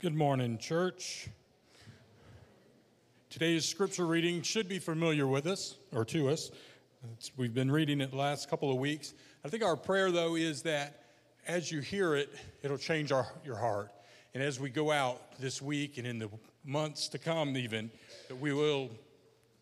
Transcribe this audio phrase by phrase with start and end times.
[0.00, 1.28] Good morning, church.
[3.28, 6.50] Today's scripture reading should be familiar with us or to us.
[7.12, 9.12] It's, we've been reading it the last couple of weeks.
[9.44, 11.04] I think our prayer, though, is that
[11.46, 13.92] as you hear it, it'll change our, your heart.
[14.32, 16.30] And as we go out this week and in the
[16.64, 17.90] months to come, even,
[18.28, 18.90] that we will,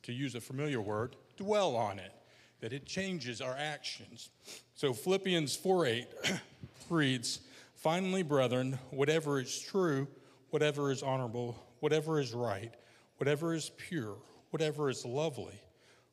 [0.05, 2.13] to use a familiar word, dwell on it,
[2.61, 4.31] that it changes our actions.
[4.77, 6.07] So Philippians 4 8
[6.91, 7.41] reads,
[7.75, 10.07] Finally, brethren, whatever is true,
[10.53, 12.75] whatever is honorable, whatever is right,
[13.17, 14.17] whatever is pure,
[14.51, 15.59] whatever is lovely,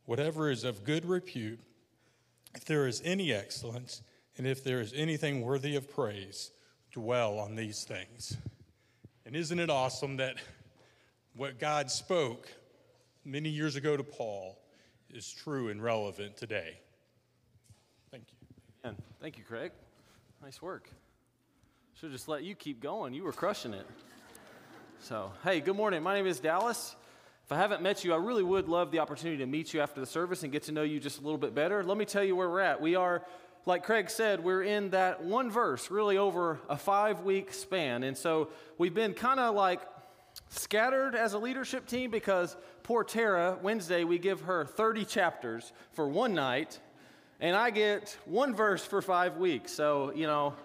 [0.05, 1.59] whatever is of good repute,
[2.55, 4.01] if there is any excellence,
[4.37, 6.51] and if there is anything worthy of praise,
[6.93, 8.37] dwell on these things.
[9.25, 10.35] And isn't it awesome that
[11.35, 12.47] what God spoke
[13.25, 14.57] many years ago to Paul
[15.09, 16.79] is true and relevant today?
[18.09, 18.95] Thank you.
[19.19, 19.73] Thank you, Craig.
[20.41, 20.89] Nice work.
[21.99, 23.13] Should just let you keep going.
[23.13, 23.85] You were crushing it.
[25.01, 26.03] So, hey, good morning.
[26.03, 26.93] My name is Dallas.
[27.45, 30.01] If I haven't met you, I really would love the opportunity to meet you after
[30.01, 31.81] the service and get to know you just a little bit better.
[31.83, 32.81] Let me tell you where we're at.
[32.81, 33.23] We are,
[33.65, 38.03] like Craig said, we're in that one verse, really over a five week span.
[38.03, 39.79] And so we've been kind of like
[40.49, 46.09] scattered as a leadership team because poor Tara, Wednesday, we give her 30 chapters for
[46.09, 46.77] one night,
[47.39, 49.71] and I get one verse for five weeks.
[49.71, 50.55] So, you know,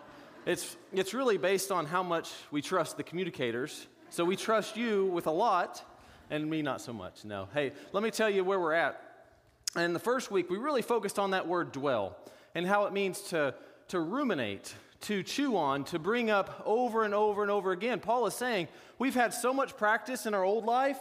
[0.45, 3.87] it's, it's really based on how much we trust the communicators.
[4.15, 5.83] So we trust you with a lot,
[6.31, 7.25] and me not so much.
[7.25, 7.49] No.
[7.53, 9.03] Hey, let me tell you where we're at.
[9.75, 12.17] And the first week, we really focused on that word dwell
[12.55, 13.57] and how it means to,
[13.89, 17.99] to ruminate, to chew on, to bring up over and over and over again.
[17.99, 18.69] Paul is saying
[19.01, 21.01] we've had so much practice in our old life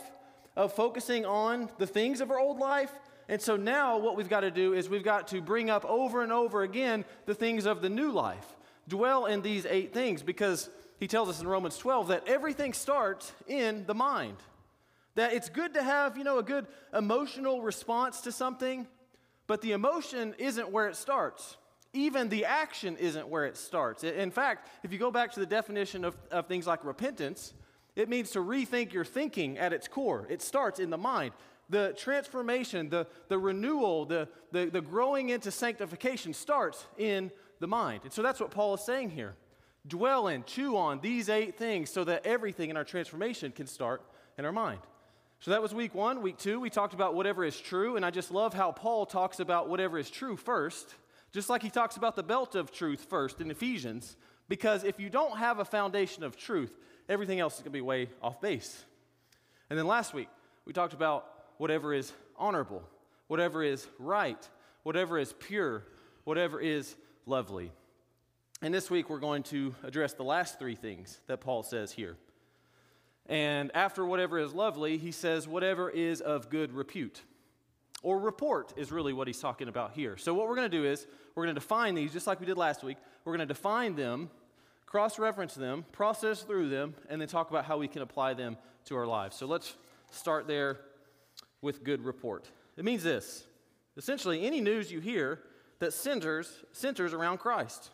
[0.55, 2.91] of focusing on the things of our old life.
[3.29, 6.23] And so now what we've got to do is we've got to bring up over
[6.23, 8.55] and over again the things of the new life
[8.87, 10.69] dwell in these eight things because
[11.03, 14.37] he tells us in Romans 12 that everything starts in the mind.
[15.15, 18.87] That it's good to have, you know, a good emotional response to something,
[19.45, 21.57] but the emotion isn't where it starts.
[21.91, 24.05] Even the action isn't where it starts.
[24.05, 27.53] In fact, if you go back to the definition of, of things like repentance,
[27.97, 30.25] it means to rethink your thinking at its core.
[30.29, 31.33] It starts in the mind.
[31.69, 38.05] The transformation, the, the renewal, the, the, the growing into sanctification starts in the mind.
[38.05, 39.35] And so that's what Paul is saying here.
[39.85, 44.01] Dwell in, chew on these eight things so that everything in our transformation can start
[44.37, 44.79] in our mind.
[45.39, 46.21] So that was week one.
[46.21, 47.97] Week two, we talked about whatever is true.
[47.97, 50.95] And I just love how Paul talks about whatever is true first,
[51.33, 54.15] just like he talks about the belt of truth first in Ephesians.
[54.47, 56.77] Because if you don't have a foundation of truth,
[57.09, 58.85] everything else is going to be way off base.
[59.69, 60.29] And then last week,
[60.65, 61.27] we talked about
[61.57, 62.83] whatever is honorable,
[63.27, 64.49] whatever is right,
[64.83, 65.83] whatever is pure,
[66.23, 66.95] whatever is
[67.25, 67.71] lovely.
[68.63, 72.15] And this week we're going to address the last three things that Paul says here.
[73.25, 77.23] And after whatever is lovely, he says whatever is of good repute.
[78.03, 80.15] Or report is really what he's talking about here.
[80.15, 82.45] So, what we're going to do is we're going to define these just like we
[82.45, 82.95] did last week.
[83.25, 84.29] We're going to define them,
[84.85, 88.55] cross reference them, process through them, and then talk about how we can apply them
[88.85, 89.35] to our lives.
[89.35, 89.75] So, let's
[90.09, 90.79] start there
[91.61, 92.49] with good report.
[92.77, 93.43] It means this
[93.97, 95.41] essentially, any news you hear
[95.79, 97.89] that centers, centers around Christ.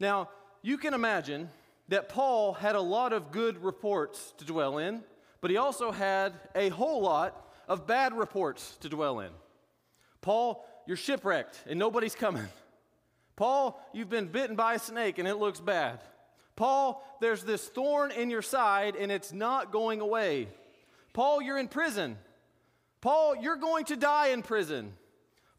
[0.00, 0.30] Now,
[0.62, 1.50] you can imagine
[1.88, 5.02] that Paul had a lot of good reports to dwell in,
[5.40, 9.30] but he also had a whole lot of bad reports to dwell in.
[10.20, 12.48] Paul, you're shipwrecked and nobody's coming.
[13.36, 16.00] Paul, you've been bitten by a snake and it looks bad.
[16.56, 20.48] Paul, there's this thorn in your side and it's not going away.
[21.12, 22.16] Paul, you're in prison.
[23.00, 24.92] Paul, you're going to die in prison.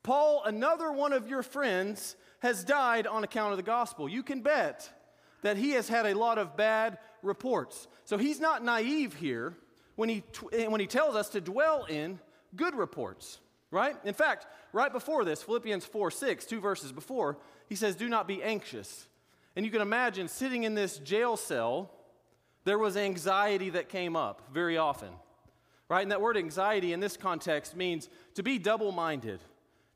[0.04, 4.08] Paul, another one of your friends, has died on account of the gospel.
[4.08, 4.90] You can bet
[5.42, 7.88] that he has had a lot of bad reports.
[8.06, 9.54] So he's not naive here
[9.96, 10.24] when he,
[10.54, 12.20] eh, when he tells us to dwell in
[12.56, 13.40] good reports,
[13.72, 13.96] right?
[14.06, 18.28] In fact, right before this, Philippians 4 6, two verses before, he says, Do not
[18.28, 19.08] be anxious.
[19.56, 21.92] And you can imagine sitting in this jail cell,
[22.64, 25.10] there was anxiety that came up very often,
[25.90, 26.02] right?
[26.02, 29.40] And that word anxiety in this context means to be double minded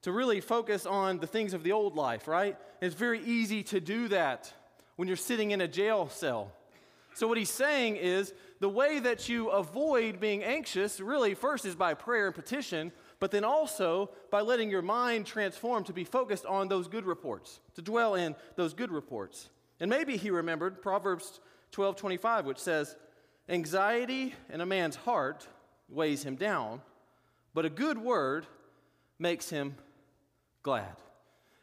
[0.04, 2.57] to really focus on the things of the old life, right?
[2.81, 4.54] It's very easy to do that
[4.96, 6.51] when you're sitting in a jail cell.
[7.13, 11.75] So, what he's saying is the way that you avoid being anxious, really, first is
[11.75, 16.46] by prayer and petition, but then also by letting your mind transform to be focused
[16.46, 19.50] on those good reports, to dwell in those good reports.
[19.80, 21.40] And maybe he remembered Proverbs
[21.72, 22.96] 12 25, which says,
[23.48, 25.48] Anxiety in a man's heart
[25.90, 26.81] weighs him down,
[27.54, 28.46] but a good word
[29.18, 29.75] makes him
[30.64, 30.96] glad.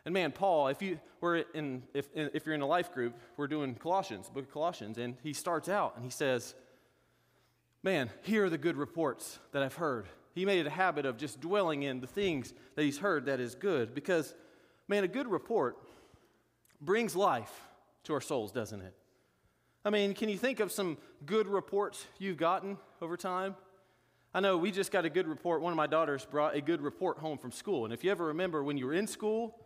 [0.04, 3.48] And man, Paul, if you we're in if if you're in a life group, we're
[3.48, 6.54] doing Colossians, book of Colossians, and he starts out and he says,
[7.82, 10.06] Man, here are the good reports that I've heard.
[10.34, 13.40] He made it a habit of just dwelling in the things that he's heard that
[13.40, 14.34] is good because,
[14.86, 15.78] man, a good report
[16.80, 17.52] brings life
[18.04, 18.94] to our souls, doesn't it?
[19.84, 23.54] I mean, can you think of some good reports you've gotten over time?
[24.34, 25.62] I know we just got a good report.
[25.62, 27.84] One of my daughters brought a good report home from school.
[27.84, 29.56] And if you ever remember when you were in school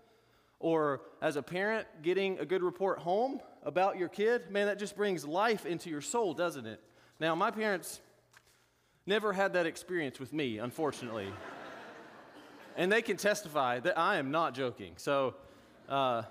[0.60, 4.96] or as a parent getting a good report home about your kid, man, that just
[4.96, 6.80] brings life into your soul, doesn't it?
[7.18, 8.00] Now, my parents
[9.06, 11.28] never had that experience with me, unfortunately.
[12.76, 14.92] and they can testify that I am not joking.
[14.96, 15.34] So,
[15.88, 16.22] uh,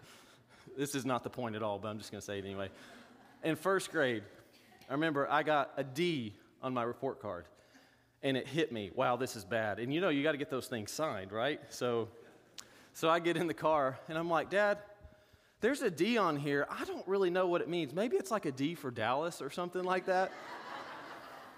[0.76, 2.68] this is not the point at all, but I'm just going to say it anyway.
[3.42, 4.24] In first grade,
[4.90, 7.46] I remember I got a D on my report card,
[8.22, 8.90] and it hit me.
[8.94, 9.78] Wow, this is bad.
[9.78, 11.60] And you know, you got to get those things signed, right?
[11.68, 12.08] So,
[12.92, 14.78] so I get in the car, and I'm like, Dad,
[15.60, 16.66] there's a D on here.
[16.70, 17.94] I don't really know what it means.
[17.94, 20.30] Maybe it's like a D for Dallas or something like that.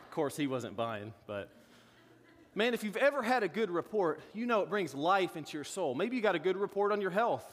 [0.04, 1.50] of course, he wasn't buying, but
[2.54, 5.64] man, if you've ever had a good report, you know it brings life into your
[5.64, 5.94] soul.
[5.94, 7.44] Maybe you got a good report on your health,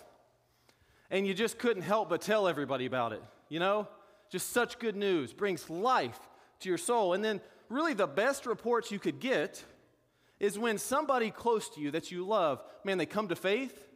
[1.09, 3.87] and you just couldn't help but tell everybody about it, you know?
[4.29, 6.19] Just such good news brings life
[6.61, 7.13] to your soul.
[7.13, 9.63] And then, really, the best reports you could get
[10.39, 13.87] is when somebody close to you that you love, man, they come to faith,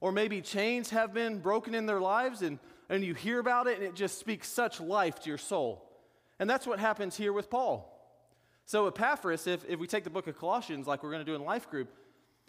[0.00, 3.78] or maybe chains have been broken in their lives, and, and you hear about it,
[3.78, 5.88] and it just speaks such life to your soul.
[6.38, 7.88] And that's what happens here with Paul.
[8.64, 11.34] So, Epaphras, if, if we take the book of Colossians, like we're going to do
[11.34, 11.92] in Life Group,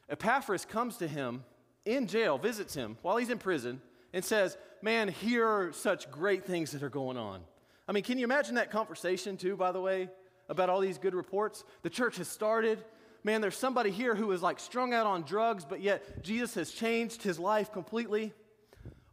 [0.10, 1.44] Epaphras comes to him
[1.86, 3.81] in jail, visits him while he's in prison,
[4.13, 7.42] and says, Man, here are such great things that are going on.
[7.88, 10.09] I mean, can you imagine that conversation, too, by the way,
[10.50, 11.63] about all these good reports?
[11.81, 12.83] The church has started.
[13.24, 16.71] Man, there's somebody here who is like strung out on drugs, but yet Jesus has
[16.71, 18.33] changed his life completely.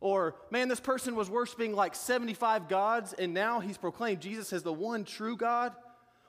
[0.00, 4.62] Or, man, this person was worshiping like 75 gods, and now he's proclaimed Jesus as
[4.62, 5.75] the one true God.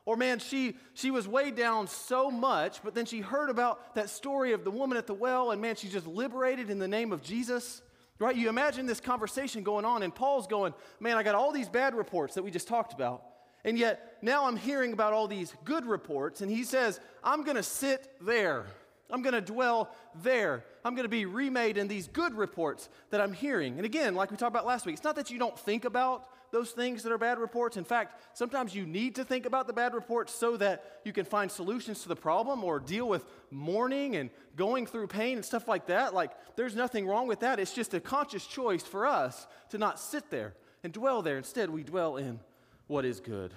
[0.04, 4.10] Or, man, she, she was weighed down so much, but then she heard about that
[4.10, 7.12] story of the woman at the well, and man, she's just liberated in the name
[7.12, 7.82] of Jesus.
[8.22, 8.36] Right?
[8.36, 11.96] You imagine this conversation going on, and Paul's going, Man, I got all these bad
[11.96, 13.24] reports that we just talked about.
[13.64, 17.58] And yet now I'm hearing about all these good reports, and he says, I'm going
[17.58, 18.68] to sit there.
[19.10, 19.90] I'm going to dwell
[20.22, 20.64] there.
[20.86, 23.78] I'm going to be remade in these good reports that I'm hearing.
[23.78, 26.28] And again, like we talked about last week, it's not that you don't think about
[26.52, 27.78] those things that are bad reports.
[27.78, 31.26] In fact, sometimes you need to think about the bad reports so that you can
[31.26, 35.68] find solutions to the problem or deal with mourning and going through pain and stuff
[35.68, 36.14] like that.
[36.14, 37.60] Like, there's nothing wrong with that.
[37.60, 40.54] It's just a conscious choice for us to not sit there
[40.84, 41.38] and dwell there.
[41.38, 42.40] Instead, we dwell in
[42.88, 43.54] what is good.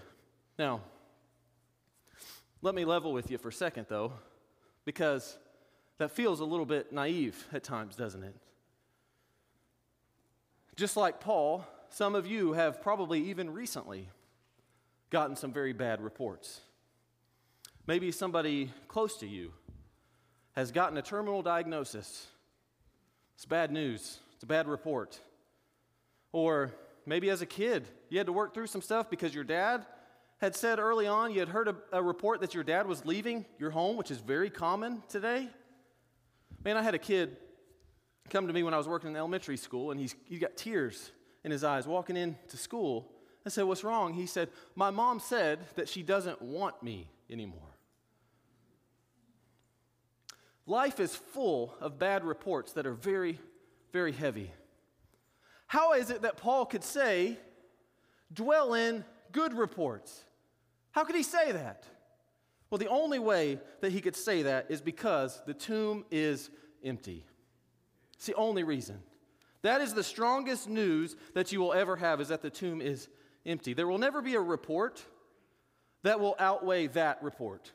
[0.58, 0.80] Now,
[2.62, 4.12] let me level with you for a second, though,
[4.84, 5.36] because
[5.98, 8.34] that feels a little bit naive at times, doesn't it?
[10.76, 14.08] Just like Paul, some of you have probably even recently
[15.10, 16.60] gotten some very bad reports.
[17.86, 19.52] Maybe somebody close to you
[20.52, 22.26] has gotten a terminal diagnosis.
[23.36, 25.20] It's bad news, it's a bad report.
[26.32, 26.72] Or
[27.06, 29.84] maybe as a kid, you had to work through some stuff because your dad
[30.38, 33.44] had said early on, you had heard a, a report that your dad was leaving
[33.58, 35.48] your home, which is very common today.
[36.64, 37.36] Man, I had a kid
[38.30, 41.10] come to me when I was working in elementary school, and he's, he got tears
[41.44, 43.10] in his eyes walking into school.
[43.46, 44.14] I said, What's wrong?
[44.14, 47.60] He said, My mom said that she doesn't want me anymore.
[50.66, 53.38] Life is full of bad reports that are very,
[53.92, 54.50] very heavy.
[55.66, 57.36] How is it that Paul could say,
[58.32, 60.24] dwell in good reports?
[60.92, 61.84] How could he say that?
[62.70, 66.48] Well, the only way that he could say that is because the tomb is
[66.82, 67.26] empty.
[68.14, 69.00] It's the only reason.
[69.64, 73.08] That is the strongest news that you will ever have is that the tomb is
[73.46, 73.72] empty.
[73.72, 75.02] There will never be a report
[76.02, 77.72] that will outweigh that report.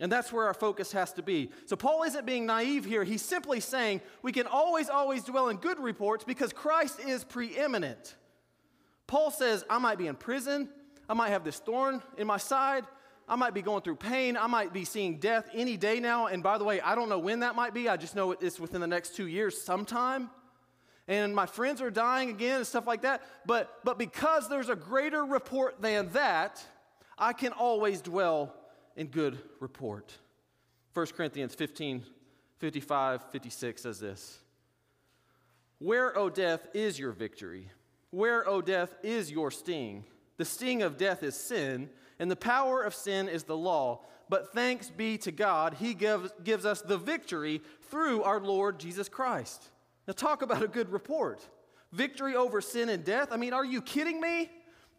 [0.00, 1.52] And that's where our focus has to be.
[1.66, 3.04] So, Paul isn't being naive here.
[3.04, 8.16] He's simply saying we can always, always dwell in good reports because Christ is preeminent.
[9.06, 10.68] Paul says, I might be in prison.
[11.08, 12.84] I might have this thorn in my side.
[13.28, 14.36] I might be going through pain.
[14.36, 16.26] I might be seeing death any day now.
[16.26, 17.88] And by the way, I don't know when that might be.
[17.88, 20.30] I just know it's within the next two years sometime
[21.08, 23.22] and my friends are dying again and stuff like that.
[23.44, 26.64] But, but because there's a greater report than that,
[27.16, 28.54] I can always dwell
[28.96, 30.12] in good report.
[30.94, 32.02] 1 Corinthians 15,
[32.58, 34.38] 55, 56 says this
[35.78, 37.70] Where, O death, is your victory?
[38.10, 40.04] Where, O death, is your sting?
[40.38, 44.04] The sting of death is sin, and the power of sin is the law.
[44.28, 49.08] but thanks be to God, He gives, gives us the victory through our Lord Jesus
[49.08, 49.70] Christ.
[50.06, 51.46] Now, talk about a good report.
[51.92, 53.28] Victory over sin and death.
[53.30, 54.50] I mean, are you kidding me?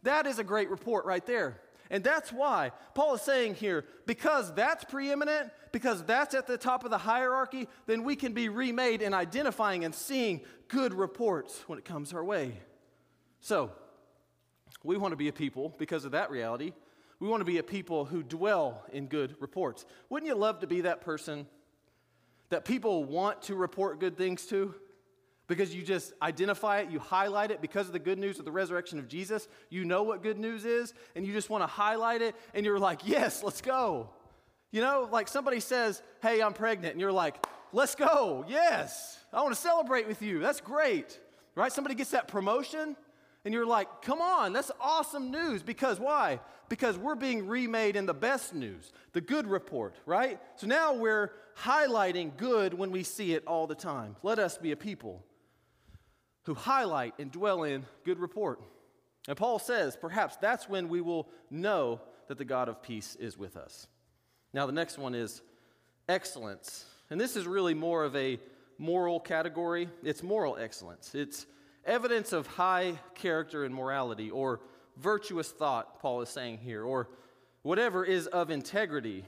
[0.02, 1.60] That is a great report right there.
[1.90, 6.84] And that's why Paul is saying here because that's preeminent, because that's at the top
[6.84, 11.78] of the hierarchy, then we can be remade in identifying and seeing good reports when
[11.78, 12.52] it comes our way.
[13.40, 13.72] So,
[14.84, 16.72] we want to be a people because of that reality.
[17.20, 19.84] We want to be a people who dwell in good reports.
[20.08, 21.46] Wouldn't you love to be that person
[22.50, 24.74] that people want to report good things to?
[25.48, 28.52] Because you just identify it, you highlight it because of the good news of the
[28.52, 29.48] resurrection of Jesus.
[29.70, 32.78] You know what good news is, and you just want to highlight it, and you're
[32.78, 34.10] like, yes, let's go.
[34.70, 39.40] You know, like somebody says, hey, I'm pregnant, and you're like, let's go, yes, I
[39.40, 40.38] want to celebrate with you.
[40.38, 41.18] That's great,
[41.54, 41.72] right?
[41.72, 42.94] Somebody gets that promotion,
[43.46, 45.62] and you're like, come on, that's awesome news.
[45.62, 46.40] Because why?
[46.68, 50.38] Because we're being remade in the best news, the good report, right?
[50.56, 54.16] So now we're highlighting good when we see it all the time.
[54.22, 55.24] Let us be a people
[56.48, 58.58] who highlight and dwell in good report.
[59.28, 63.36] And Paul says, perhaps that's when we will know that the God of peace is
[63.36, 63.86] with us.
[64.54, 65.42] Now, the next one is
[66.08, 66.86] excellence.
[67.10, 68.40] And this is really more of a
[68.78, 69.90] moral category.
[70.02, 71.14] It's moral excellence.
[71.14, 71.44] It's
[71.84, 74.60] evidence of high character and morality, or
[74.96, 77.10] virtuous thought, Paul is saying here, or
[77.60, 79.26] whatever is of integrity,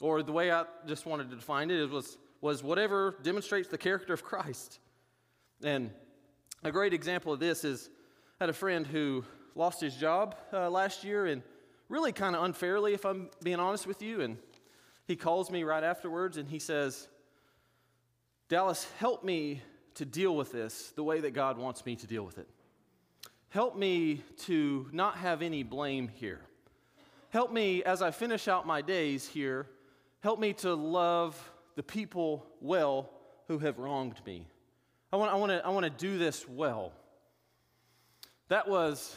[0.00, 4.14] or the way I just wanted to define it was, was whatever demonstrates the character
[4.14, 4.78] of Christ.
[5.62, 5.90] And
[6.64, 7.90] a great example of this is
[8.40, 11.42] I had a friend who lost his job uh, last year, and
[11.88, 14.20] really kind of unfairly, if I'm being honest with you.
[14.20, 14.38] And
[15.06, 17.08] he calls me right afterwards and he says,
[18.48, 19.60] Dallas, help me
[19.94, 22.48] to deal with this the way that God wants me to deal with it.
[23.50, 26.40] Help me to not have any blame here.
[27.30, 29.66] Help me as I finish out my days here,
[30.20, 33.10] help me to love the people well
[33.48, 34.46] who have wronged me.
[35.12, 36.92] I want, I want, to, I want to do this well.
[38.48, 39.16] That was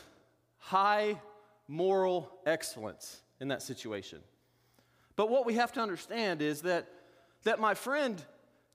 [0.58, 1.22] high
[1.68, 4.20] moral excellence in that situation.
[5.16, 6.88] But what we have to understand is that,
[7.44, 8.22] that my friend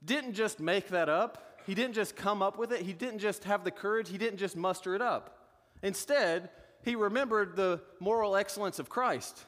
[0.05, 3.45] didn't just make that up, he didn't just come up with it, he didn't just
[3.45, 5.49] have the courage, he didn't just muster it up.
[5.83, 6.49] Instead,
[6.83, 9.45] he remembered the moral excellence of Christ.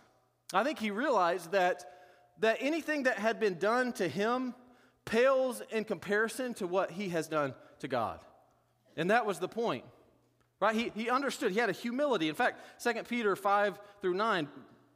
[0.53, 1.85] I think he realized that,
[2.41, 4.55] that anything that had been done to him
[5.05, 8.21] pales in comparison to what he has done to God.
[8.97, 9.85] And that was the point.
[10.61, 10.77] Right?
[10.77, 11.53] He, he understood.
[11.53, 12.29] He had a humility.
[12.29, 14.49] In fact, 2 Peter 5 through 9,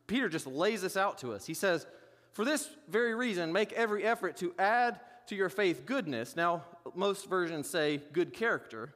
[0.07, 1.45] Peter just lays this out to us.
[1.45, 1.87] He says,
[2.33, 6.37] For this very reason, make every effort to add to your faith goodness.
[6.37, 6.63] Now,
[6.95, 8.95] most versions say good character.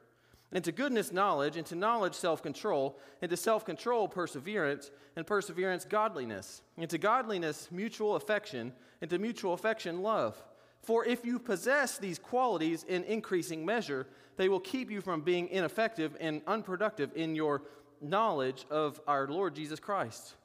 [0.53, 1.57] And to goodness, knowledge.
[1.57, 2.97] And to knowledge, self control.
[3.21, 4.91] And to self control, perseverance.
[5.15, 6.61] And perseverance, godliness.
[6.77, 8.73] And to godliness, mutual affection.
[9.01, 10.41] And to mutual affection, love.
[10.81, 14.07] For if you possess these qualities in increasing measure,
[14.37, 17.61] they will keep you from being ineffective and unproductive in your
[18.01, 20.35] knowledge of our Lord Jesus Christ.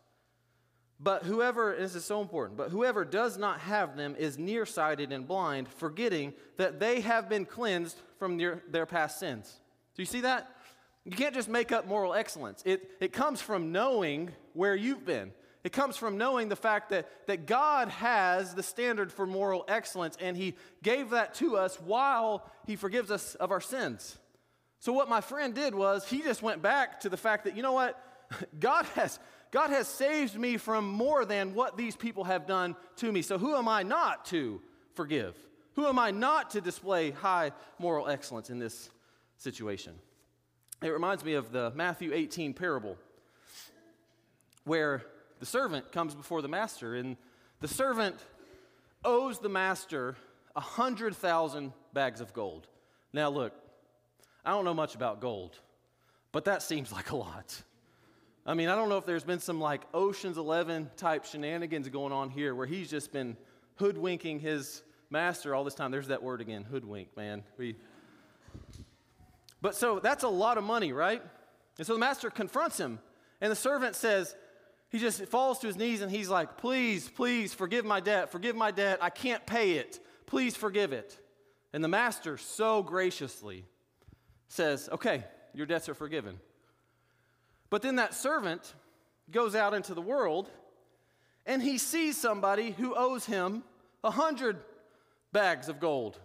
[0.98, 5.26] But whoever, this is so important, but whoever does not have them is nearsighted and
[5.28, 9.60] blind, forgetting that they have been cleansed from their, their past sins.
[9.94, 10.50] Do you see that?
[11.04, 12.62] You can't just make up moral excellence.
[12.64, 15.32] It, it comes from knowing where you've been.
[15.66, 20.16] It comes from knowing the fact that, that God has the standard for moral excellence,
[20.20, 24.16] and He gave that to us while He forgives us of our sins.
[24.78, 27.64] So, what my friend did was he just went back to the fact that, you
[27.64, 28.00] know what?
[28.60, 29.18] God has,
[29.50, 33.20] God has saved me from more than what these people have done to me.
[33.20, 34.62] So, who am I not to
[34.94, 35.34] forgive?
[35.74, 38.88] Who am I not to display high moral excellence in this
[39.36, 39.94] situation?
[40.80, 42.96] It reminds me of the Matthew 18 parable
[44.62, 45.02] where
[45.40, 47.16] the servant comes before the master, and
[47.60, 48.16] the servant
[49.04, 50.16] owes the master
[50.54, 52.66] a hundred thousand bags of gold.
[53.12, 53.52] Now, look,
[54.44, 55.58] I don't know much about gold,
[56.32, 57.62] but that seems like a lot.
[58.46, 62.12] I mean, I don't know if there's been some like Ocean's 11 type shenanigans going
[62.12, 63.36] on here where he's just been
[63.76, 65.90] hoodwinking his master all this time.
[65.90, 67.42] There's that word again, hoodwink, man.
[67.58, 67.76] We...
[69.60, 71.22] But so that's a lot of money, right?
[71.78, 73.00] And so the master confronts him,
[73.40, 74.34] and the servant says,
[74.96, 78.56] he just falls to his knees and he's like, Please, please forgive my debt, forgive
[78.56, 78.98] my debt.
[79.02, 80.00] I can't pay it.
[80.24, 81.18] Please forgive it.
[81.74, 83.66] And the master so graciously
[84.48, 85.22] says, Okay,
[85.52, 86.40] your debts are forgiven.
[87.68, 88.74] But then that servant
[89.30, 90.48] goes out into the world
[91.44, 93.64] and he sees somebody who owes him
[94.02, 94.56] a hundred
[95.30, 96.18] bags of gold.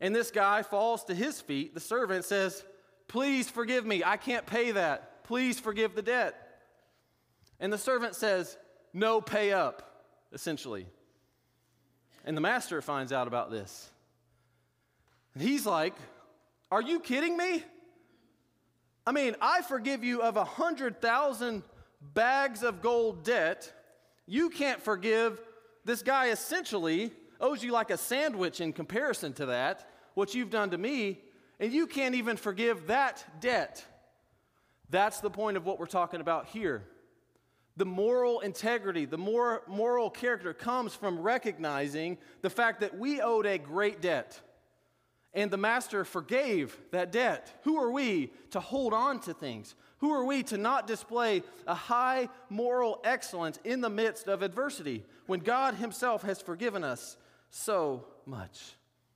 [0.00, 1.74] And this guy falls to his feet.
[1.74, 2.64] The servant says,
[3.08, 4.02] Please forgive me.
[4.02, 5.22] I can't pay that.
[5.24, 6.45] Please forgive the debt.
[7.60, 8.56] And the servant says,
[8.92, 10.04] No, pay up.
[10.32, 10.86] essentially.
[12.24, 13.88] And the master finds out about this.
[15.34, 15.94] And he's like,
[16.70, 17.62] Are you kidding me?
[19.06, 21.62] I mean, I forgive you of a hundred thousand
[22.14, 23.72] bags of gold debt.
[24.26, 25.40] You can't forgive
[25.84, 30.70] this guy essentially owes you like a sandwich in comparison to that, what you've done
[30.70, 31.20] to me,
[31.60, 33.84] and you can't even forgive that debt.
[34.90, 36.82] That's the point of what we're talking about here.
[37.76, 43.46] The moral integrity, the more moral character comes from recognizing the fact that we owed
[43.46, 44.40] a great debt
[45.36, 47.60] and the master forgave that debt.
[47.64, 49.74] Who are we to hold on to things?
[49.98, 55.04] Who are we to not display a high moral excellence in the midst of adversity
[55.26, 57.18] when God Himself has forgiven us
[57.50, 58.72] so much?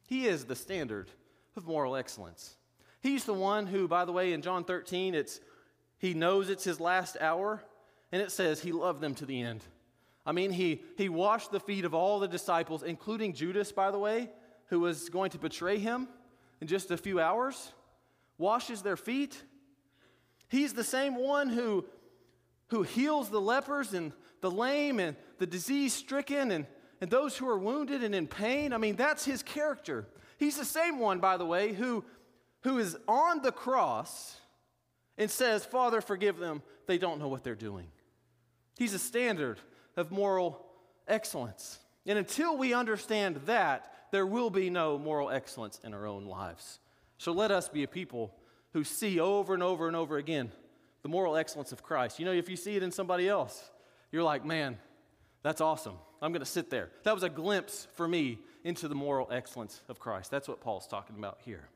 [0.09, 1.11] He is the standard
[1.57, 2.57] of moral excellence.
[3.01, 5.41] He's the one who, by the way, in John 13, it's,
[5.97, 7.63] he knows it's his last hour,
[8.13, 9.63] and it says he loved them to the end.
[10.27, 13.99] I mean, he, he washed the feet of all the disciples, including Judas, by the
[13.99, 14.31] way,
[14.67, 16.09] who was going to betray him
[16.61, 17.73] in just a few hours,
[18.39, 19.43] washes their feet.
[20.49, 21.85] He's the same one who,
[22.69, 26.67] who heals the lepers and the lame and the disease stricken and,
[27.01, 28.73] and those who are wounded and in pain.
[28.73, 30.07] I mean, that's his character.
[30.39, 32.05] He's the same one, by the way, who,
[32.63, 34.37] who is on the cross
[35.17, 36.63] and says, Father, forgive them.
[36.87, 37.87] They don't know what they're doing.
[38.81, 39.61] He's a standard
[39.95, 40.65] of moral
[41.07, 41.81] excellence.
[42.07, 46.79] And until we understand that, there will be no moral excellence in our own lives.
[47.19, 48.35] So let us be a people
[48.73, 50.51] who see over and over and over again
[51.03, 52.19] the moral excellence of Christ.
[52.19, 53.71] You know, if you see it in somebody else,
[54.13, 54.79] you're like, man,
[55.43, 55.97] that's awesome.
[56.23, 56.89] I'm going to sit there.
[57.03, 60.31] That was a glimpse for me into the moral excellence of Christ.
[60.31, 61.69] That's what Paul's talking about here.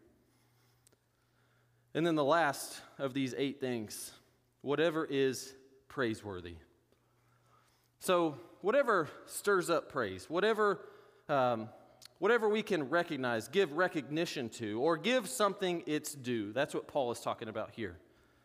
[1.93, 4.11] And then the last of these eight things
[4.63, 5.53] whatever is
[5.89, 6.55] praiseworthy.
[8.05, 10.81] So, whatever stirs up praise, whatever
[11.29, 11.71] um,
[12.19, 16.53] whatever we can recognize, give recognition to, or give something its due.
[16.53, 17.97] That's what Paul is talking about here.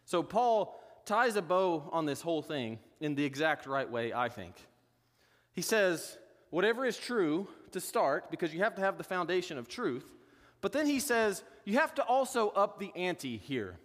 [0.06, 4.30] So Paul ties a bow on this whole thing in the exact right way, I
[4.30, 4.56] think.
[5.54, 6.18] He says,
[6.50, 10.06] whatever is true to start, because you have to have the foundation of truth,
[10.62, 13.78] but then he says, you have to also up the ante here.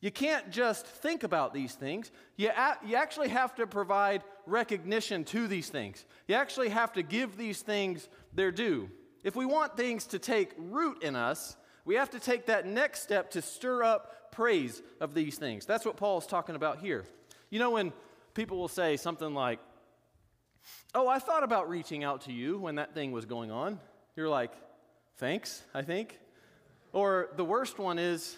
[0.00, 2.10] You can't just think about these things.
[2.36, 6.04] You, a- you actually have to provide recognition to these things.
[6.28, 8.90] You actually have to give these things their due.
[9.22, 13.02] If we want things to take root in us, we have to take that next
[13.02, 15.64] step to stir up praise of these things.
[15.66, 17.04] That's what Paul is talking about here.
[17.50, 17.92] You know, when
[18.34, 19.60] people will say something like,
[20.94, 23.78] Oh, I thought about reaching out to you when that thing was going on.
[24.16, 24.52] You're like,
[25.16, 26.18] Thanks, I think.
[26.92, 28.36] Or the worst one is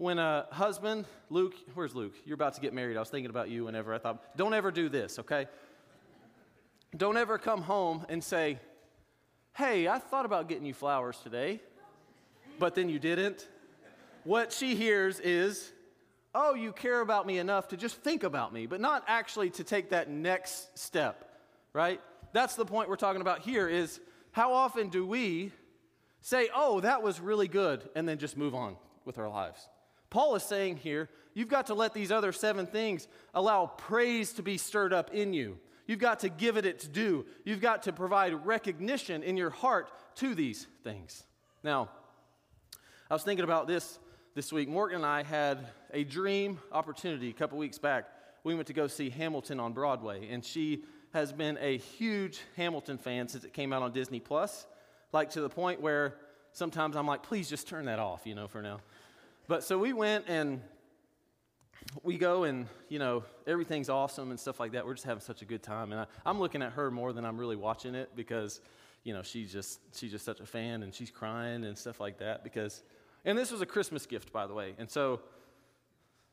[0.00, 2.14] when a husband, Luke, where's Luke?
[2.24, 2.96] You're about to get married.
[2.96, 5.46] I was thinking about you whenever I thought, don't ever do this, okay?
[6.96, 8.58] Don't ever come home and say,
[9.54, 11.60] Hey, I thought about getting you flowers today,
[12.58, 13.46] but then you didn't.
[14.24, 15.70] What she hears is,
[16.34, 19.64] Oh, you care about me enough to just think about me, but not actually to
[19.64, 21.30] take that next step,
[21.74, 22.00] right?
[22.32, 24.00] That's the point we're talking about here is
[24.32, 25.52] how often do we
[26.22, 29.68] say, Oh, that was really good, and then just move on with our lives?
[30.10, 34.42] Paul is saying here, you've got to let these other seven things allow praise to
[34.42, 35.58] be stirred up in you.
[35.86, 37.24] You've got to give it its due.
[37.44, 41.24] You've got to provide recognition in your heart to these things.
[41.62, 41.88] Now,
[43.10, 43.98] I was thinking about this
[44.34, 44.68] this week.
[44.68, 48.06] Morgan and I had a dream opportunity a couple weeks back.
[48.44, 52.98] We went to go see Hamilton on Broadway, and she has been a huge Hamilton
[52.98, 54.66] fan since it came out on Disney Plus,
[55.12, 56.14] like to the point where
[56.52, 58.80] sometimes I'm like, please just turn that off, you know, for now.
[59.50, 60.60] But so we went and
[62.04, 64.86] we go and you know everything's awesome and stuff like that.
[64.86, 65.90] We're just having such a good time.
[65.90, 68.60] And I, am looking at her more than i'm really watching it because
[69.02, 72.18] you know she's just she's just such a fan and she's crying and stuff like
[72.18, 72.84] that because
[73.24, 74.74] and this was a christmas gift by the way.
[74.78, 75.18] And so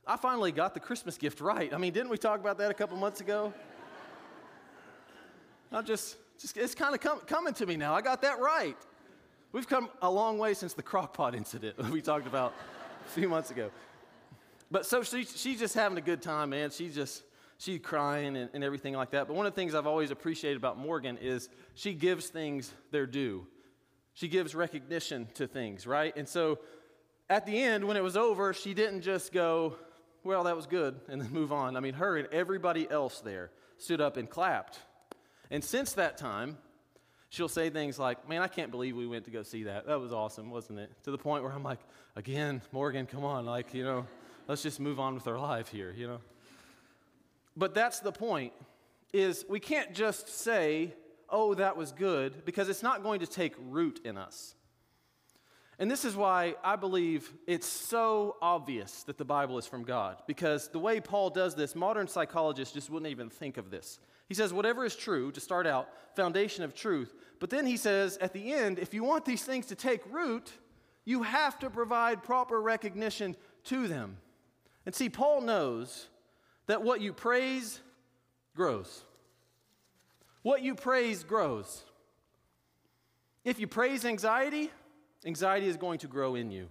[0.06, 1.74] i finally got the christmas gift right.
[1.74, 3.52] I mean didn't we talk about that a couple months ago?
[5.72, 7.96] I just just it's kind of com- coming to me now.
[7.96, 8.78] I got that right.
[9.54, 12.54] We've come a long way since the crockpot incident that we talked about
[13.08, 13.72] a few months ago
[14.70, 16.72] but so she, she's just having a good time, man.
[16.72, 17.24] She's just,
[17.58, 19.28] she's crying and, and everything like that.
[19.28, 23.06] But one of the things I've always appreciated about Morgan is she gives things their
[23.06, 23.48] due.
[24.14, 26.16] She gives recognition to things, right?
[26.18, 26.60] And so
[27.30, 29.76] at the end, when it was over, she didn't just go,
[30.24, 31.78] well, that was good, and then move on.
[31.78, 34.80] I mean, her and everybody else there stood up and clapped.
[35.50, 36.58] And since that time,
[37.30, 39.88] she'll say things like, Man, I can't believe we went to go see that.
[39.88, 40.92] That was awesome, wasn't it?
[41.04, 41.80] To the point where I'm like,
[42.16, 43.46] Again, Morgan, come on.
[43.46, 44.08] Like, you know,
[44.48, 46.20] let's just move on with our life here, you know?
[47.56, 48.54] But that's the point
[49.14, 50.94] is we can't just say,
[51.30, 54.56] oh, that was good, because it's not going to take root in us.
[55.80, 60.18] And this is why I believe it's so obvious that the Bible is from God,
[60.26, 64.00] because the way Paul does this, modern psychologists just wouldn't even think of this.
[64.28, 67.14] He says, whatever is true, to start out, foundation of truth.
[67.40, 70.52] But then he says, at the end, if you want these things to take root,
[71.06, 73.36] you have to provide proper recognition
[73.66, 74.18] to them.
[74.86, 76.08] And see, Paul knows
[76.66, 77.80] that what you praise
[78.56, 79.04] grows.
[80.42, 81.84] What you praise grows.
[83.46, 84.72] If you praise anxiety,
[85.26, 86.68] anxiety is going to grow in you.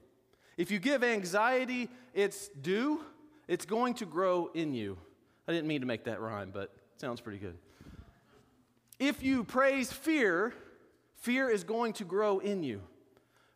[0.58, 3.02] If you give anxiety its due,
[3.48, 4.98] it's going to grow in you.
[5.48, 7.56] I didn't mean to make that rhyme, but sounds pretty good.
[8.98, 10.54] If you praise fear,
[11.16, 12.80] fear is going to grow in you.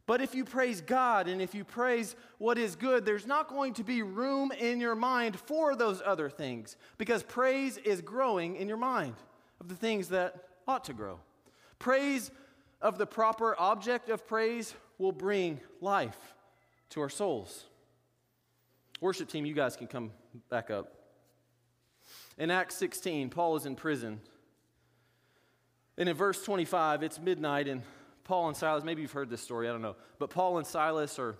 [0.06, 3.74] But if you praise God and if you praise what is good, there's not going
[3.74, 8.66] to be room in your mind for those other things because praise is growing in
[8.66, 9.14] your mind
[9.60, 10.34] of the things that
[10.66, 11.20] ought to grow.
[11.78, 12.32] Praise
[12.82, 16.18] of the proper object of praise will bring life
[16.90, 17.66] to our souls.
[19.00, 20.10] Worship team, you guys can come
[20.50, 20.99] back up.
[22.38, 24.20] In Acts 16, Paul is in prison.
[25.98, 27.82] And in verse 25, it's midnight, and
[28.24, 31.18] Paul and Silas, maybe you've heard this story, I don't know, but Paul and Silas
[31.18, 31.36] are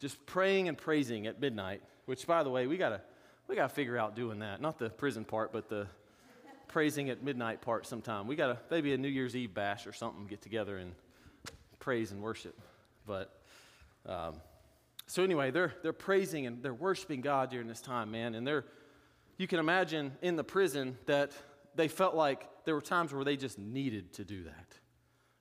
[0.00, 3.00] just praying and praising at midnight, which, by the way, we gotta,
[3.46, 4.60] we gotta figure out doing that.
[4.60, 5.86] Not the prison part, but the
[6.68, 8.26] praising at midnight part sometime.
[8.26, 10.92] We gotta, maybe a New Year's Eve bash or something, get together and
[11.78, 12.58] praise and worship.
[13.06, 13.32] But,
[14.06, 14.34] um,
[15.06, 18.34] so anyway, they're, they're praising and they're worshiping God during this time, man.
[18.34, 18.66] And they're,
[19.38, 21.32] you can imagine in the prison that
[21.74, 24.66] they felt like there were times where they just needed to do that.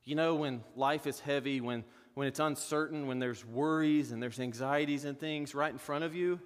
[0.03, 1.83] You know, when life is heavy, when,
[2.13, 6.15] when it's uncertain, when there's worries and there's anxieties and things right in front of
[6.15, 6.39] you,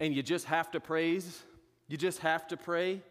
[0.00, 1.42] and you just have to praise,
[1.88, 3.02] you just have to pray.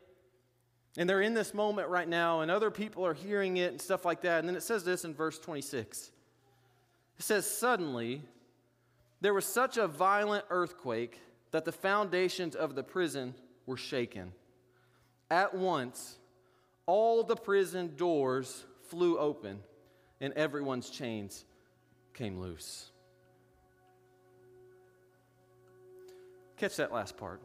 [0.98, 4.06] And they're in this moment right now, and other people are hearing it and stuff
[4.06, 4.40] like that.
[4.40, 6.12] And then it says this in verse 26
[7.18, 8.22] it says, Suddenly,
[9.20, 11.20] there was such a violent earthquake
[11.52, 13.34] that the foundations of the prison
[13.66, 14.32] were shaken.
[15.30, 16.18] At once,
[16.86, 19.60] all the prison doors flew open
[20.22, 21.46] and everyone's chains
[22.14, 22.90] came loose.
[26.58, 27.42] Catch that last part.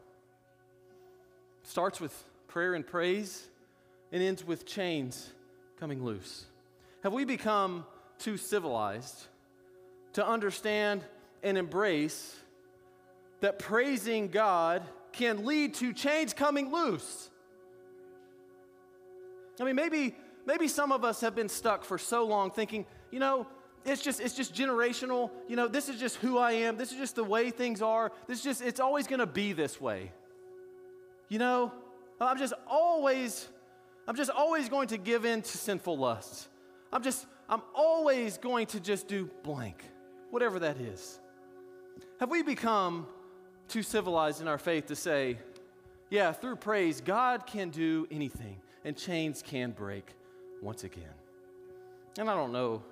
[1.63, 2.13] Starts with
[2.47, 3.47] prayer and praise
[4.11, 5.31] and ends with chains
[5.79, 6.45] coming loose.
[7.03, 7.85] Have we become
[8.17, 9.27] too civilized
[10.13, 11.03] to understand
[11.43, 12.35] and embrace
[13.43, 17.29] that praising God can lead to chains coming loose?
[19.59, 23.19] I mean, maybe maybe some of us have been stuck for so long thinking, you
[23.19, 23.45] know,
[23.83, 25.29] it's just it's just generational.
[25.49, 26.77] You know, this is just who I am.
[26.77, 28.13] This is just the way things are.
[28.27, 30.13] This is just it's always going to be this way.
[31.27, 31.73] You know,
[32.21, 33.49] I'm just always
[34.07, 36.47] I'm just always going to give in to sinful lusts.
[36.93, 39.83] I'm just I'm always going to just do blank,
[40.31, 41.19] whatever that is.
[42.21, 43.05] Have we become
[43.67, 45.37] too civilized in our faith to say,
[46.09, 50.05] yeah, through praise, God can do anything and chains can break
[50.61, 51.13] once again.
[52.17, 52.83] And I don't know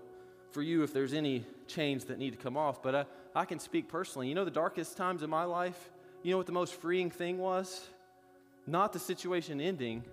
[0.51, 3.05] for you if there's any chains that need to come off, but I,
[3.35, 4.27] I can speak personally.
[4.27, 5.91] You know, the darkest times of my life,
[6.23, 7.87] you know what the most freeing thing was?
[8.67, 10.03] Not the situation ending,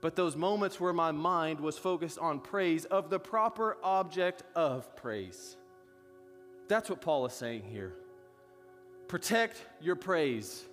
[0.00, 4.94] but those moments where my mind was focused on praise of the proper object of
[4.96, 5.56] praise.
[6.68, 7.94] That's what Paul is saying here.
[9.08, 10.64] Protect your praise,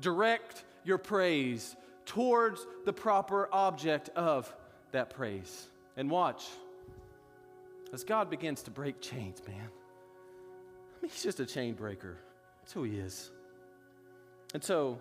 [0.00, 4.52] direct your praise towards the proper object of
[4.92, 5.68] that praise.
[5.96, 6.44] And watch
[7.92, 9.56] as God begins to break chains, man.
[9.56, 12.18] I mean, he's just a chain breaker.
[12.60, 13.30] That's who he is.
[14.54, 14.98] And so,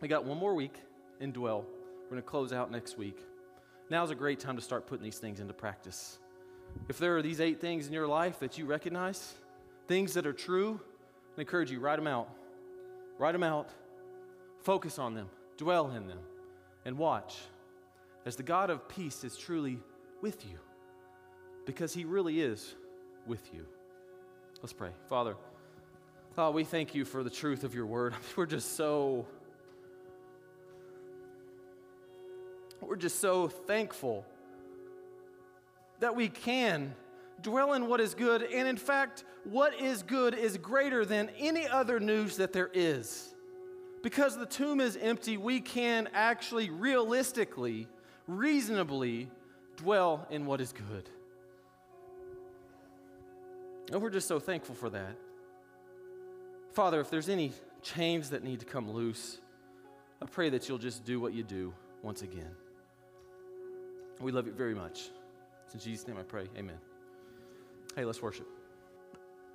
[0.00, 0.74] we got one more week
[1.20, 1.64] in Dwell.
[2.04, 3.18] We're going to close out next week.
[3.88, 6.18] Now's a great time to start putting these things into practice.
[6.88, 9.34] If there are these eight things in your life that you recognize,
[9.86, 10.80] things that are true,
[11.36, 12.28] I encourage you, write them out.
[13.18, 13.70] Write them out.
[14.62, 15.28] Focus on them.
[15.56, 16.18] Dwell in them.
[16.84, 17.38] And watch
[18.26, 19.78] as the God of peace is truly
[20.20, 20.58] with you
[21.64, 22.74] because he really is
[23.26, 23.66] with you.
[24.60, 24.90] Let's pray.
[25.08, 25.36] Father,
[26.38, 28.14] oh, we thank you for the truth of your word.
[28.36, 29.26] We're just so
[32.80, 34.26] we're just so thankful
[36.00, 36.94] that we can
[37.42, 41.66] dwell in what is good and in fact what is good is greater than any
[41.66, 43.34] other news that there is.
[44.02, 47.86] Because the tomb is empty, we can actually realistically
[48.26, 49.28] reasonably
[49.76, 51.08] dwell in what is good.
[53.92, 55.16] And we're just so thankful for that.
[56.72, 57.52] Father, if there's any
[57.82, 59.40] chains that need to come loose,
[60.20, 61.74] I pray that you'll just do what you do.
[62.02, 62.50] once again.
[64.20, 65.10] We love you very much.
[65.72, 66.48] In Jesus' name I pray.
[66.56, 66.91] Amen.
[67.94, 68.61] Hey, let's worship.